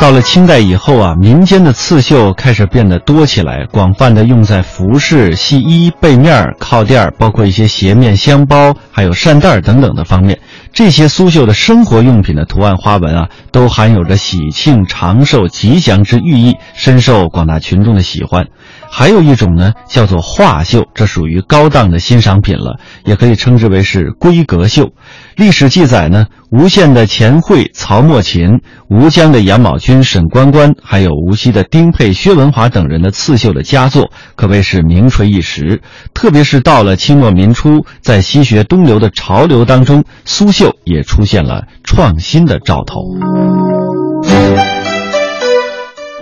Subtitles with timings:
[0.00, 10.38] 到了清代以后啊，民间的刺绣开始变得多起来，广泛的用在服饰、细衣、背面、靠垫，包括一些鞋面、箱包，还有扇袋等等的方面。
[10.72, 18.46] 这些苏绣的生活用品的图案花纹啊，都含有着喜庆、长寿、吉祥之寓意，深受广大群众的喜欢。
[18.90, 24.90] 还有一种呢，叫做画绣，这属于高档的欣赏品了，也可以称之为是闺阁绣。
[25.36, 35.82] 历史记载呢，吴县的钱惠、曹墨琴，吴江的杨卯君、沈关关，还有无锡的丁佩、薛文华等人的刺绣的佳作，可谓是名垂一时。
[36.14, 43.02] 特别是到了清末民初，在西学东流的潮流当中，苏绣也出现了创新的兆头。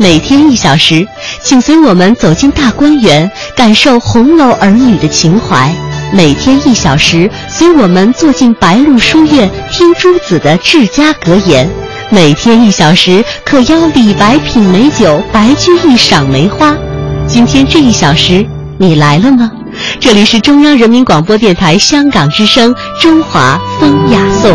[0.00, 1.06] 每天一小时，
[1.40, 5.70] 请随我们走进大观园，感受红楼儿女的情怀；
[6.12, 11.66] 每天一小时，随我们坐进白鹿书院，听朱子的治家格言；
[12.10, 16.74] 每天一小时，可邀李白品美酒，白居易赏梅花。
[17.26, 18.46] 今天这一小时，
[18.78, 19.50] 你来了吗？
[20.00, 24.52] 这里是中央人民广播电台香港之声《中华风雅颂》。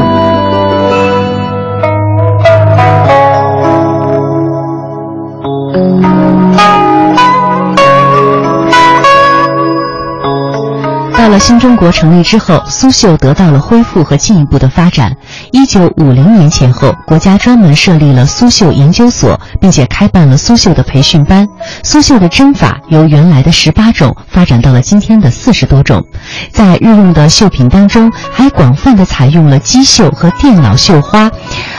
[11.31, 15.15] 了新中国成立之后，苏绣得到了恢复和进一步的发展。
[15.51, 21.47] 一九五零年前后，国家专门设立了苏绣研究所，并且开办了苏绣的培训班。
[21.83, 26.05] 苏绣的针法由原来的十八种发展到了今天的四十多种。
[26.51, 31.31] 在日用的绣品当中，还广泛的采用了机绣和电脑绣花，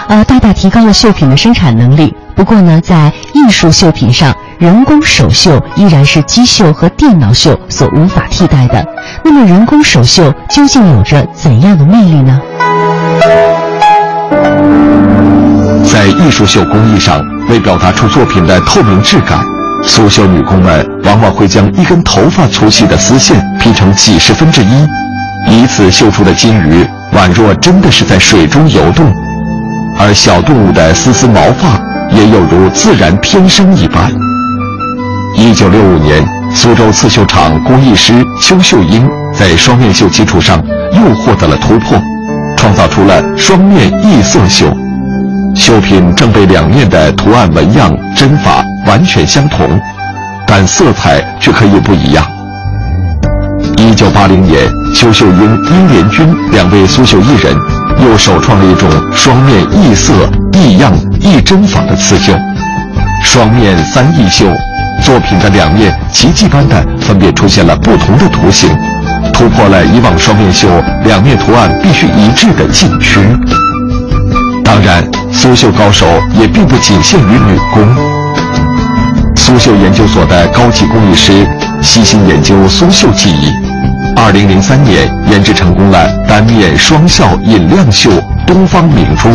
[0.08, 2.14] 呃，大大提高了绣品的生产能力。
[2.34, 8.86] 不过呢，在艺术绣品上，人工手绣依然是机绣和电脑绣所无法替代的。
[9.24, 12.40] 那么，人工手绣究竟有着怎样的魅力呢？
[15.84, 19.40] 在艺术绣工艺上，为表达出作品的透明质感，
[19.82, 24.86] 苏绣女工们往往会将一根头发粗细的丝线劈成几十分之一，
[25.50, 26.86] 以此绣出的金鱼
[27.16, 29.12] 宛若真的是在水中游动，
[29.98, 31.80] 而小动物的丝丝毛发
[32.14, 34.08] 也有如自然天生一般。
[35.34, 36.22] 一九六五年，
[36.54, 40.62] 苏州刺绣厂工艺师邱秀英在双面绣基础上
[40.92, 42.00] 又获得了突破，
[42.56, 44.72] 创造出了双面异色绣。
[45.54, 49.68] 绣品正被两面的图案纹样针法完全相同，
[50.46, 52.24] 但色彩却可以不一样。
[53.76, 57.56] 一九八零年，邱秀英、殷连军两位苏绣艺人
[58.04, 60.12] 又首创了一种双面异色、
[60.52, 62.32] 异样、异针法的刺绣——
[63.24, 64.46] 双面三异绣。
[65.02, 68.68] 作品的两面奇迹般的分别出现了不同的图形，
[69.32, 70.68] 突破了以往双面绣
[71.04, 73.20] 两面图案必须一致的禁区。
[74.64, 76.06] 当然，苏绣高手
[76.40, 77.82] 也并不仅限于女工。
[79.36, 81.46] 苏绣研究所的高级工艺师
[81.82, 83.52] 悉心研究苏绣技艺，
[84.16, 88.10] 二零零三年研制成功了单面双效引亮绣
[88.46, 89.28] 《东方明珠》。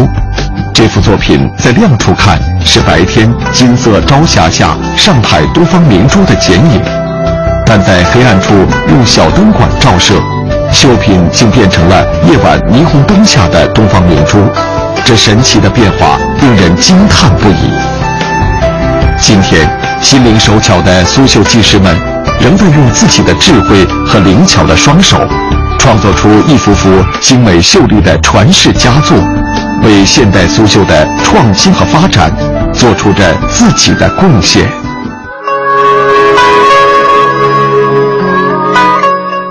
[0.78, 6.80] 这幅作品在亮处看是白天金色朝霞下上海东方明珠的剪影，
[7.66, 8.54] 但在黑暗处
[8.88, 10.14] 用小灯管照射，
[10.72, 14.38] 绣品竟变成了夜晚霓虹灯下的东方明珠。
[15.04, 17.72] 这神奇的变化令人惊叹不已。
[19.20, 19.68] 今天，
[20.00, 21.98] 心灵手巧的苏绣技师们
[22.40, 25.18] 仍在用自己的智慧和灵巧的双手，
[25.80, 29.18] 创作出一幅幅精美秀丽的传世佳作。
[29.84, 32.32] 为现代苏绣的创新和发展
[32.74, 34.68] 做出着自己的贡献。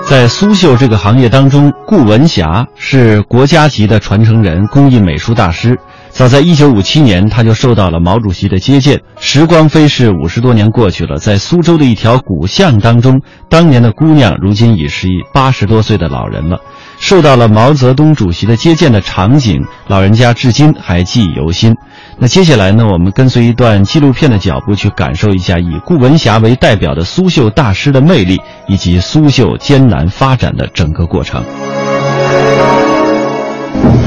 [0.05, 5.77] 在苏绣这个行业当中，顾文霞是国家级的传承人、工艺美术大师。
[6.11, 9.01] 早在1957年，他就受到了毛主席的接见。
[9.19, 16.57] 时光飞逝，五十多年过去了，在苏州的一条古巷当中，当年的姑娘如今已是一八十多岁的老人了。
[16.99, 21.75] 受到了毛泽东主席的接见的场景，老人家至今还记忆犹新。
[22.17, 31.43] 那接下来呢，我们跟随一段纪录片的脚步，去感受一下以顾文霞为代表的苏绣大师的魅力，以及苏绣艰难发展的整个过程。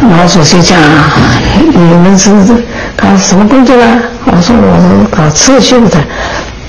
[0.02, 0.78] 毛主席讲
[1.72, 2.30] ：“你们是
[2.96, 5.96] 搞什么工作啊？”我说：“我是搞刺绣的。”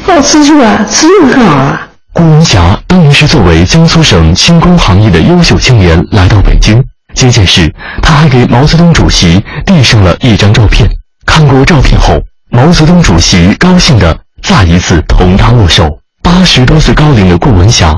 [0.06, 1.91] 搞刺绣啊，刺绣很好啊。
[2.14, 10.90] 顾文霞当年是作为江苏省轻工行业的优秀青年来到北京接见时，他还给毛泽东主席递上了一张照片。
[11.26, 16.00] 看过照片后，毛泽东主席高兴的再一次同他握手。
[16.22, 17.98] 八十多岁高龄的顾文霞，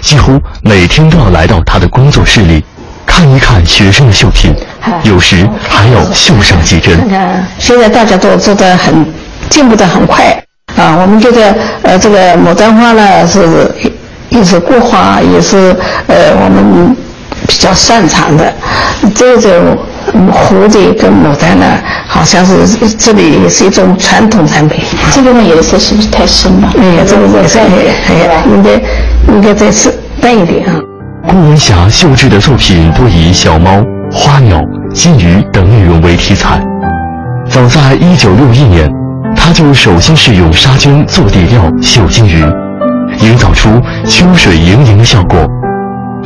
[0.00, 2.64] 几乎每天都要来到他的工作室里。
[3.04, 4.54] 看一看学生的绣品，
[5.02, 6.98] 有时还要绣上几针。
[7.58, 9.04] 现在大家都做的很
[9.50, 10.42] 进步的很快
[10.76, 10.96] 啊。
[11.00, 13.40] 我们觉得呃，这个牡丹花呢是
[14.30, 15.76] 也是国花，也是
[16.06, 16.96] 呃我们
[17.46, 18.52] 比较擅长的。
[19.14, 19.76] 这种
[20.12, 21.66] 蝴蝶跟牡丹呢，
[22.06, 22.66] 好像是
[22.98, 24.84] 这里也是一种传统产品。
[25.12, 26.68] 这个呢颜色是不是太深了？
[26.78, 28.70] 哎，这个颜色哎，应该
[29.34, 30.78] 应该再是淡一点啊。
[31.28, 34.60] 顾文霞绣制的作品多以小猫、花鸟、
[34.92, 36.60] 金鱼等内容为题材。
[37.48, 38.90] 早在一九六一年，
[39.44, 42.46] 他就首先是用纱绢做底料绣金鱼，
[43.20, 43.68] 营造出
[44.08, 45.36] 秋水盈盈的效果。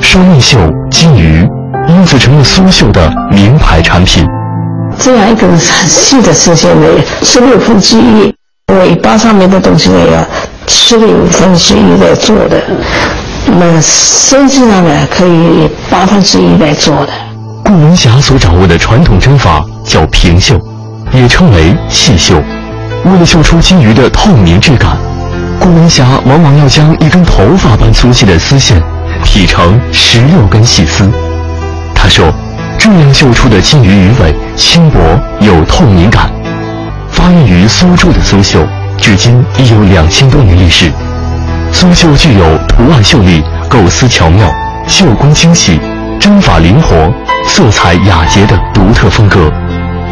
[0.03, 0.59] 双面绣
[0.91, 1.49] 金鱼，
[1.89, 4.23] 因此成了苏绣的名牌产品。
[4.99, 5.59] 这样一根很
[5.89, 6.87] 细的丝线呢，
[7.23, 8.35] 十六分之一，
[8.75, 10.23] 尾巴上面的东西呢要
[10.69, 12.63] 十六分之一来做的。
[13.47, 17.13] 那么身子上呢，可以八分之一来做的。
[17.65, 20.61] 顾文霞所掌握的传统针法叫平绣，
[21.15, 22.43] 也称为细绣。
[23.07, 24.97] 为了绣出金鱼的透明质感，
[25.61, 28.83] 顾文霞往往要将一根头发般粗细的丝线
[29.23, 31.09] 劈成十六根细丝。
[31.95, 32.33] 她说，
[32.77, 34.99] 这样绣出的金鱼鱼尾轻薄
[35.41, 36.31] 有透明感。
[37.11, 38.67] 发源于苏州的苏绣，
[38.99, 40.91] 至今已有两千多年历史。
[41.73, 44.51] 苏绣具有图案秀丽、构思巧妙、
[44.89, 45.81] 绣工精细、
[46.19, 47.13] 针法灵活、
[47.47, 49.53] 色彩雅洁的独特风格，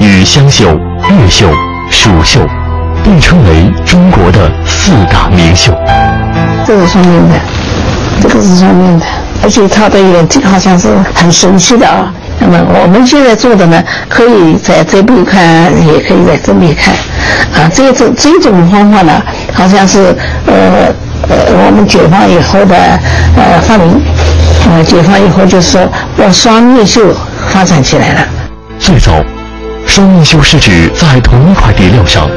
[0.00, 0.78] 与湘绣、
[1.10, 1.48] 越绣、
[1.90, 2.40] 蜀绣
[3.04, 5.72] 并称为中国的四大名绣。
[6.66, 7.34] 这是双面的，
[8.22, 9.06] 这个是双面的，
[9.42, 12.10] 而且它的眼睛好像是很神奇的啊。
[12.40, 16.94] 那么我们现在做的呢，可以在这边看，也可以在这边看，
[17.54, 19.22] 啊，这种这种方法呢，
[19.52, 20.16] 好像是
[20.46, 20.92] 呃。
[21.26, 22.76] 呃，我们解放以后的
[23.34, 23.98] 呃发明，
[24.68, 25.80] 呃，解放以后就是说
[26.18, 27.00] 往双面绣
[27.48, 28.20] 发展起来了。
[28.78, 29.10] 最早，
[29.86, 32.28] 双面绣是指在同一块底料上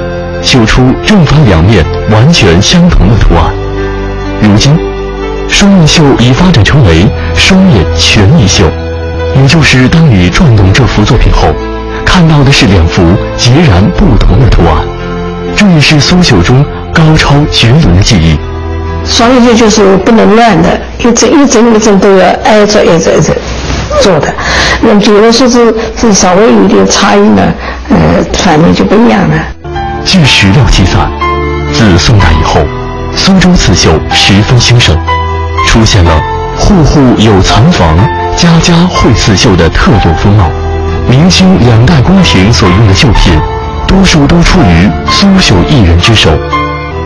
[0.47, 3.53] 绣出正反两面完全相同的图案。
[4.41, 4.79] 如今，
[5.49, 7.05] 双面绣已发展成为
[7.35, 8.63] 双面全面绣，
[9.35, 11.49] 也就是当你转动这幅作品后，
[12.05, 13.03] 看到的是两幅
[13.35, 14.77] 截然不同的图案。
[15.53, 16.63] 这也是苏绣中
[16.93, 18.37] 高超绝伦的技艺。
[19.05, 23.33] 双面绣就是不能乱的，一针一针一针都要挨着挨着挨着
[23.99, 24.33] 做的。
[24.81, 27.41] 那比如说是是稍微有点差异呢，
[27.89, 27.97] 呃，
[28.33, 29.56] 反正就不一样了。
[30.17, 30.93] 据史料记载，
[31.71, 32.59] 自宋代以后，
[33.15, 34.97] 苏州刺绣十分兴盛，
[35.67, 36.11] 出现了
[36.57, 37.95] 户户有蚕房、
[38.35, 40.49] 家家会刺绣的特有风貌。
[41.07, 43.31] 明清两代宫廷所用的绣品，
[43.85, 46.31] 多数都出于苏绣艺人之手，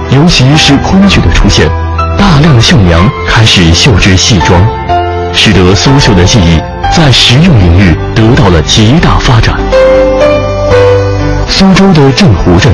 [0.10, 1.68] 尤其是昆曲的出现。
[2.18, 4.58] 大量的绣娘开始绣制戏装，
[5.34, 6.62] 使得苏绣的技艺
[6.94, 9.60] 在实用领域得到了极大发展。
[11.50, 12.74] 苏州的镇湖镇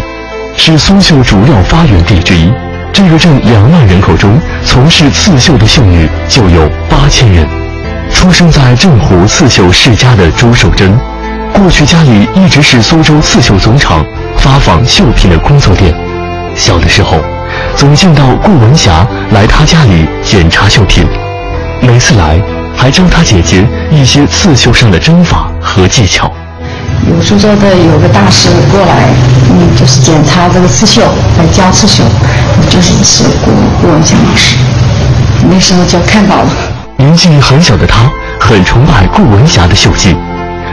[0.57, 2.51] 是苏绣主要发源地之一。
[2.91, 7.47] 这个镇两万人口中，从事刺绣的绣女就有八千人。
[8.13, 10.97] 出生在镇湖刺绣世家的朱守贞，
[11.53, 14.03] 过去家里一直是苏州刺绣总厂
[14.37, 15.95] 发放绣品的工作店。
[16.55, 17.17] 小的时候。
[17.75, 21.05] 总见到顾文霞来他家里检查绣品，
[21.81, 22.39] 每次来
[22.75, 26.31] 还教他姐姐一些刺绣上的针法和技巧。
[27.09, 29.09] 有苏州的有个大师过来，
[29.49, 31.01] 嗯，就是检查这个刺绣，
[31.37, 32.03] 来教刺绣，
[32.69, 34.57] 就是是顾顾文霞老师。
[35.49, 36.49] 那时候就看到了。
[36.97, 40.15] 年纪很小的他，很崇拜顾文霞的绣技，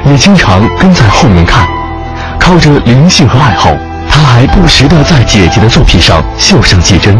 [0.04, 1.66] 也经常跟在后面看，
[2.38, 3.70] 靠着灵性和爱好。
[4.10, 7.16] 他还不时地在姐姐的作品上绣上几针。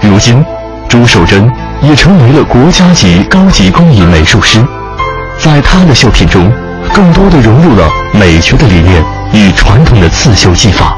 [0.00, 0.44] 如今，
[0.88, 1.50] 朱守贞
[1.82, 4.58] 也成为了国家级高级工艺美术师。
[5.38, 6.50] 在他的绣品中，
[6.96, 10.96] 更多的融入了美学的理念与传统的刺绣技法。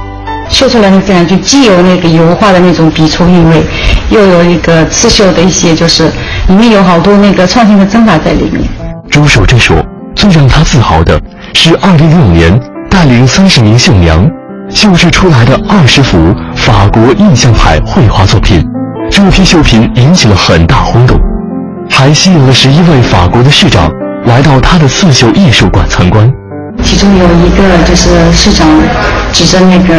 [0.48, 3.64] 绣出来的自然就既有那个油画的那种笔触韵味，
[4.08, 6.04] 又有一个刺绣的一些，就是
[6.46, 8.62] 里面有好多那个创新的针法在里面。
[9.10, 9.76] 朱守贞说
[10.14, 11.20] ：“最让他自豪的
[11.52, 14.24] 是2015年带领三十名绣娘。”
[14.70, 18.64] 绣制出来的二十幅法国印象派绘画作品，
[19.10, 21.18] 这批绣品引起了很大轰动，
[21.90, 23.90] 还吸引了十一位法国的市长
[24.28, 26.30] 来到他的刺绣艺术馆参观。
[26.84, 28.68] 其中有一个就是市长
[29.32, 29.94] 指着那个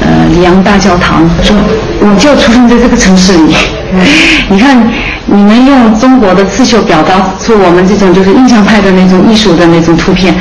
[0.00, 1.54] 呃里昂大教堂说
[2.00, 3.54] ：“我就出生在这个城市里，
[4.48, 4.82] 你看
[5.26, 10.34] 你们用中国的刺绣表达出我们这种就是印象派的那种艺术的那种图片，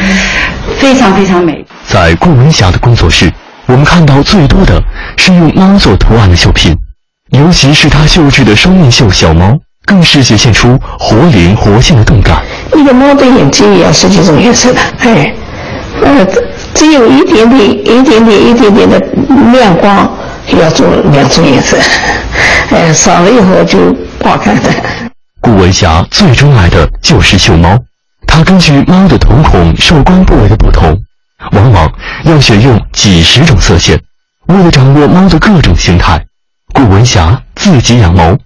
[0.80, 3.32] 非常非常美。”在顾文霞的工作室，
[3.68, 4.82] 我们看到最多的
[5.18, 6.76] 是用猫做图案的绣品，
[7.32, 12.42] 尤其是她绣制的双面绣小猫，更是显现出活灵活现的动感。
[12.78, 15.34] 一个猫的眼睛也要十几种颜色的，哎，
[16.02, 16.28] 呃，
[16.74, 19.00] 只有一点点、一点点、一点点的
[19.52, 20.10] 亮光，
[20.60, 21.78] 要做两种颜色，
[22.72, 24.70] 呃，少了以后就不好看的。
[25.42, 27.78] 顾文霞最钟爱的就是绣猫，
[28.28, 30.98] 她根据猫的瞳孔、受光部位的不同，
[31.52, 31.92] 往往
[32.24, 34.00] 要选用几十种色线。
[34.48, 36.24] 为了掌握猫的各种形态，
[36.74, 38.38] 顾文霞自己养猫，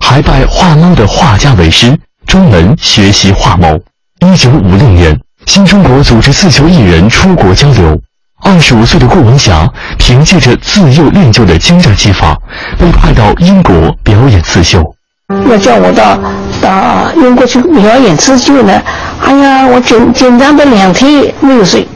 [0.00, 3.78] 还拜画猫的画家为师，专门学习画猫。
[4.20, 8.00] 一九五六年，新中国组织刺绣艺人出国交流，
[8.42, 12.36] 二十五岁的顾文霞凭借着自幼练就的精湛技法，
[12.78, 14.82] 被派到英国表演刺绣。
[15.28, 16.18] 那叫我到
[16.60, 18.82] 到英国去表演刺绣呢，
[19.20, 21.86] 哎呀，我紧紧张的两天没有睡。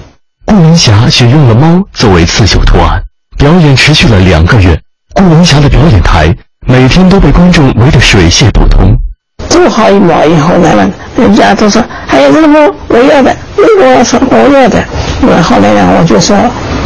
[0.44, 3.02] 顾文霞选用了猫作为刺绣图案，
[3.36, 4.78] 表演持续了两个月。
[5.14, 6.34] 顾文霞的表演台
[6.66, 8.96] 每天都被观众围得水泄不通。
[9.58, 10.68] 做好一毛以后呢，
[11.16, 14.80] 人家都说：“还有这个猫，我要的，我说我要的。”
[15.42, 16.36] 后来呢，我就说：“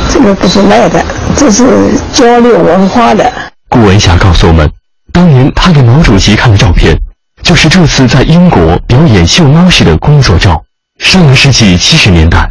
[0.08, 1.04] 这个不是卖的，
[1.36, 3.30] 这是交流文化的。”
[3.68, 4.70] 顾文霞告诉我们。
[5.12, 6.98] 当年他给毛主席看的照片，
[7.42, 10.62] 就是这次在英国表演绣猫时的工作照。
[10.98, 12.50] 上个世纪七十年代，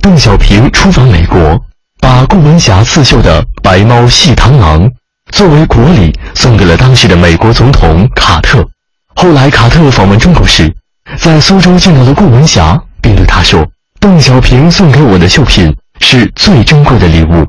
[0.00, 1.56] 邓小平出访美国，
[2.00, 4.90] 把顾文霞刺绣的白猫戏螳螂
[5.30, 8.66] 作为国礼送给了当时的美国总统卡特。
[9.14, 10.72] 后来卡特访问中国时，
[11.18, 13.66] 在苏州见到了顾文霞，并对他说
[14.00, 17.46] ：“邓小平送给我的绣品是最珍贵的礼物，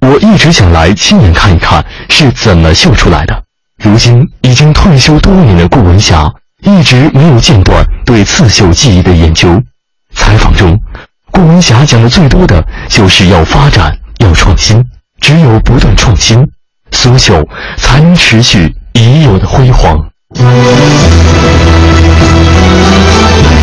[0.00, 3.42] 我一直想来亲眼看一看是怎么绣出来的。”
[3.82, 9.62] 如今已经退休多年的顾文霞，一直没有间断对刺绣技艺的研究。
[10.14, 10.78] 采访中，
[11.30, 14.84] 顾文霞讲的最多的就是要发展、要创新。
[15.20, 16.46] 只有不断创新，
[16.90, 19.98] 苏绣才能持续已有的辉煌。
[20.36, 21.12] Thank
[23.48, 23.53] you.